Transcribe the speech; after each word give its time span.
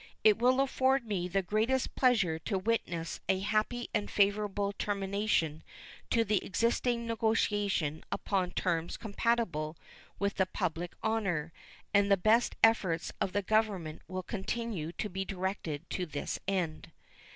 It 0.23 0.39
will 0.39 0.59
afford 0.61 1.05
me 1.05 1.27
the 1.27 1.43
greatest 1.43 1.93
pleasure 1.93 2.39
to 2.39 2.57
witness 2.57 3.19
a 3.29 3.41
happy 3.41 3.87
and 3.93 4.09
favorable 4.09 4.71
termination 4.73 5.61
to 6.09 6.23
the 6.23 6.43
existing 6.43 7.05
negotiation 7.05 8.03
upon 8.11 8.49
terms 8.49 8.97
compatible 8.97 9.77
with 10.17 10.37
the 10.37 10.47
public 10.47 10.93
honor, 11.03 11.53
and 11.93 12.11
the 12.11 12.17
best 12.17 12.55
efforts 12.63 13.11
of 13.21 13.31
the 13.31 13.43
Government 13.43 14.01
will 14.07 14.23
continue 14.23 14.91
to 14.93 15.07
be 15.07 15.23
directed 15.23 15.87
to 15.91 16.07
this 16.07 16.39
end. 16.47 16.91